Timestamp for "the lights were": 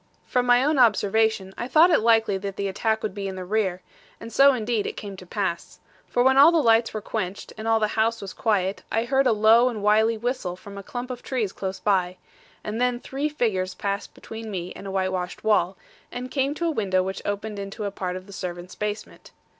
6.51-7.01